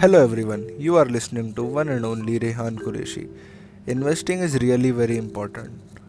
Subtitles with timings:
[0.00, 3.20] Hello everyone you are listening to one and only Rehan Qureshi
[3.90, 6.00] investing is really very important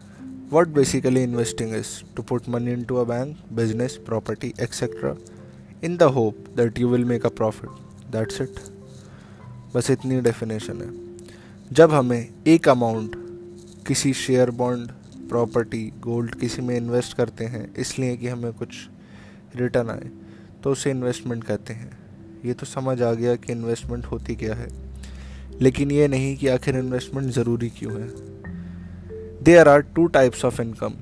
[0.52, 5.16] what basically investing is to put money into a bank business property etcetera
[5.84, 8.60] in the hope that you will make a profit that's it
[9.76, 10.90] बस इतनी definition है।
[11.74, 13.16] जब हमें एक amount
[13.88, 14.92] किसी share bond
[15.30, 18.76] property gold किसी में invest करते हैं, इसलिए कि हमें कुछ
[19.56, 20.10] रिटर्न आए
[20.64, 22.07] तो उसे इन्वेस्टमेंट कहते हैं।
[22.48, 24.68] ये तो समझ आ गया कि इन्वेस्टमेंट होती क्या है।
[25.62, 28.08] लेकिन ये नहीं कि आखिर इन्वेस्टमेंट ज़रूरी क्यों है।
[29.44, 30.94] There are two types of income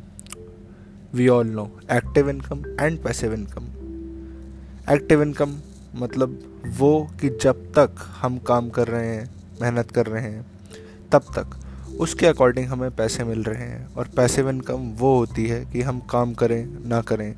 [1.14, 3.64] we all know active income and passive income
[4.94, 5.58] active income
[5.96, 10.46] मतलब वो कि जब तक हम काम कर रहे हैं, मेहनत कर रहे हैं,
[11.12, 11.60] तब तक।
[12.00, 16.00] उसके अकॉर्डिंग हमें पैसे मिल रहे हैं और पैसिव इनकम वो होती है कि हम
[16.00, 17.36] काम करें, ना करें,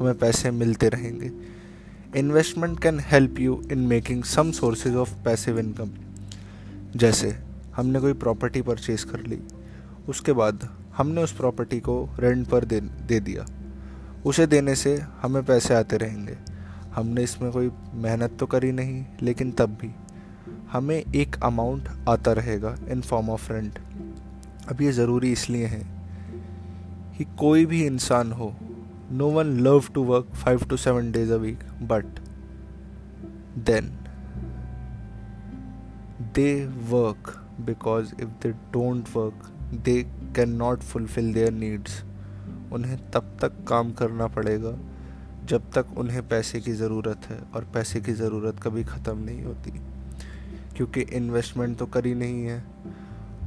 [0.00, 1.55] हमें पैसे मिलते रहेंगे।
[2.16, 5.90] Investment can help you in making some sources of passive income
[6.96, 7.28] जैसे,
[7.76, 9.38] हमने कोई प्रॉपर्टी परचेज कर ली,
[10.08, 13.46] उसके बाद हमने उस प्रॉपर्टी को रेंट पर दे दे दिया।
[14.26, 16.36] उसे देने से हमें पैसे आते रहेंगे।
[16.94, 19.90] हमने इसमें कोई मेहनत तो करी नहीं, लेकिन तब भी
[20.72, 23.78] हमें एक अमाउंट आता रहेगा इन फॉर्म ऑफ़ रेंट
[24.70, 25.84] अब ये ज़रूरी इसलिए है
[27.18, 28.54] कि कोई भी इंसान हो
[29.10, 32.04] no one love to work 5 to 7 days a week, but
[33.64, 33.90] then
[36.32, 39.34] they work because if they don't work,
[39.84, 41.90] they cannot fulfill their needs.
[42.72, 44.78] उन्हें तब तक काम करना पड़ेगा
[45.44, 49.70] जब तक उन्हें पैसे की ज़रूरत है और पैसे की ज़रूरत कभी ख़त्म नहीं होती।
[50.76, 52.64] क्योंकि इन्वेस्टमेंट तो करी नहीं है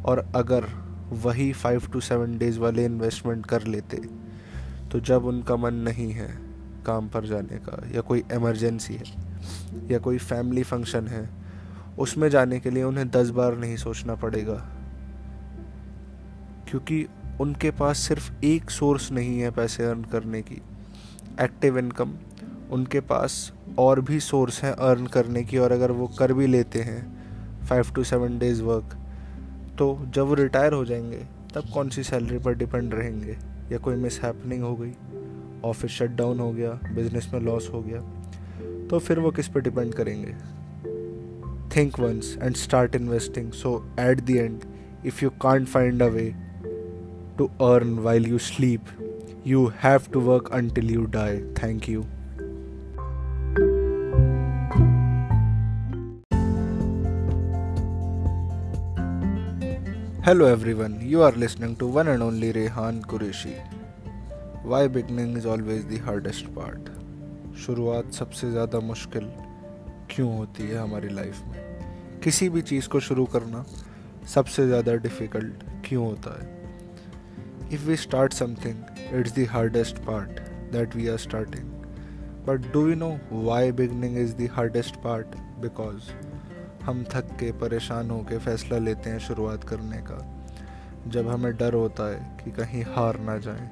[0.05, 0.65] और अगर
[1.09, 3.97] वही फाइव टू सेवन डेज़ वाले इन्वेस्टमेंट कर लेते
[4.91, 6.39] तो जब उनका मन नहीं है
[6.85, 9.03] काम पर जाने का, या कोई इमरजेंसी है,
[9.91, 11.29] या कोई फैमिली फ़ंक्शन है,
[11.99, 14.69] उसमें जाने के लिए उन्हें दस बार नहीं सोचना पड़ेगा।
[16.69, 17.07] क्योंकि
[17.41, 20.61] उनके पास सिर्फ़ एक सोर्स नहीं है पैसे अर्न करने की।
[21.41, 22.13] एक्टिव इनकम
[22.71, 26.81] उनके पास और भी सोर्स हैं अर्न करने की, और अगर वो कर भी लेते
[26.81, 27.19] हैं
[27.65, 28.95] five to seven days work
[29.79, 33.37] तो जब वो रिटायर हो जाएँगे तब कौन सी सैलरी पर डिपेंड रहेंगे?
[33.71, 34.91] या कोई मिस हैपनिंग हो गई?
[35.65, 38.01] ऑफ़िस शट डाउन हो गया बिज़नेस में लॉस हो गया
[38.87, 40.35] तो फिर वो किस पे डिपेंड करेंगे?
[41.75, 44.59] Think once and start investing so at the end
[45.05, 46.35] if you can't find a way
[47.37, 48.81] to earn while you sleep
[49.47, 52.03] you have to work until you die thank you
[60.29, 63.53] Hello everyone, you are listening to one and only Rehan Qureshi.
[64.61, 66.89] Why beginning is always the hardest part?
[67.61, 69.25] शुरुआत सबसे ज़्यादा मुश्किल
[70.11, 73.65] क्यों होती है हमारी life में किसी भी चीज़ को शुरू करना
[74.35, 80.41] सबसे ज़्यादा डिफ़िकल्ट क्यों होता है if we start something it's the hardest part
[80.73, 81.71] that we are starting
[82.47, 86.11] but do you know why beginning is the hardest part because
[86.89, 90.17] हम थक के, परेशान होकर फैसला लेते हैं शुरुआत करने का।
[91.07, 93.67] जब हमें डर होता है कि कहीं हार ना जाए,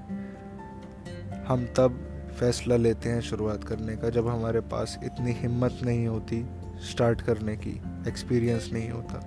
[1.47, 1.97] हम तब
[2.39, 6.45] फैसला लेते हैं शुरुआत करने का, जब हमारे पास इतनी हिम्मत नहीं होती
[6.81, 7.72] स्टार्ट करने की,
[8.07, 9.22] एक्सपीरियंस नहीं होता,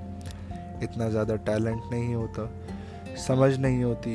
[0.83, 2.49] इतना ज़्यादा टैलेंट नहीं होता,
[3.27, 4.15] समझ नहीं होती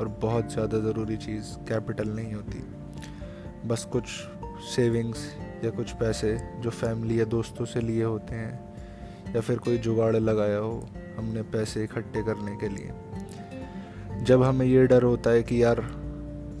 [0.00, 2.62] और बहुत ज़्यादा ज़रूरी चीज़ कैपिटल नहीं होती।
[3.68, 4.08] बस कुछ
[4.66, 5.26] सेविंग्स
[5.64, 8.75] या कुछ पैसे जो फैमिली या दोस्तों से लिए होते हैं
[9.36, 12.92] या फिर कोई जुगाड़ लगाया हो हमने पैसे इकट्ठे करने के लिए।
[14.22, 15.80] जब हमें ये डर होता है कि यार,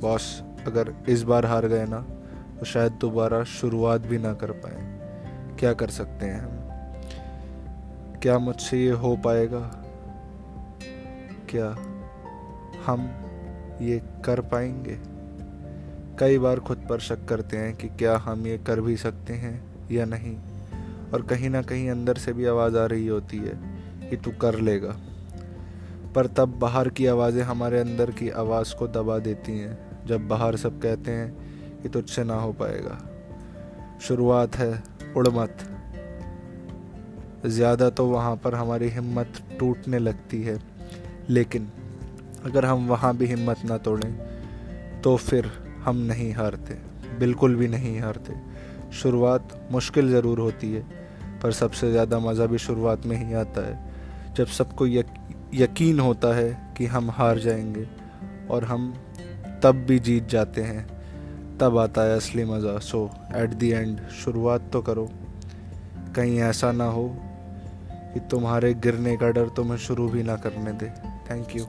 [0.00, 2.00] बॉस अगर इस बार हार गए ना
[2.58, 4.96] तो शायद दोबारा शुरुआत भी ना कर पाए।
[5.58, 6.50] क्या कर सकते हैं हम?
[8.22, 9.84] क्या मुझसे ये हो पाएगा?
[11.48, 11.76] क्या
[12.86, 13.12] हम
[13.80, 14.98] ये कर पाएँगे?
[16.18, 19.64] कई बार खुद पर शक करते हैं कि क्या हम ये कर भी सकते हैं
[19.90, 20.36] या नहीं।
[21.14, 23.58] और कहीं ना कहीं अंदर से भी आवाज़ आ रही होती है
[24.10, 24.96] कि तू कर लेगा।
[26.14, 30.56] पर तब बाहर की आवाज़ें हमारे अंदर की आवाज़ को दबा देती हैं, जब बाहर
[30.56, 32.98] सब कहते हैं कि तुझसे ना हो पाएगा।
[34.00, 34.82] शुरुआत है,
[35.16, 35.56] उड़ मत।
[37.46, 40.58] ज़्यादा तो वहाँ पर हमारी हिम्मत टूटने लगती है,
[41.30, 41.68] लेकिन
[42.44, 44.12] अगर हम वहाँ भी हिम्मत ना तोड़ें
[45.02, 45.50] तो फिर
[45.84, 46.74] हम नहीं हारते,
[47.18, 48.34] बिल्कुल भी नहीं हारते।
[48.96, 50.82] शुरुआत मुश्किल ज़रूर होती है
[51.42, 55.06] पर सबसे ज़्यादा मज़ा भी शुरुआत में ही आता है। जब सबको यक,
[55.54, 57.86] यकीन होता है कि हम हार जाएँगे
[58.50, 58.92] और हम
[59.62, 60.86] तब भी जीत जाते हैं
[61.58, 65.08] तब आता है असली मज़ा। सो एट दी एंड शुरुआत तो करो।
[66.16, 67.08] कहीं ऐसा ना हो
[68.12, 70.88] कि तुम्हारे गिरने का डर तुम्हें शुरू भी ना करने दे।
[71.30, 71.64] Thank you